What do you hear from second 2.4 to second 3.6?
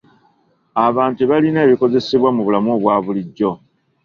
bulamu obwa bulijjo.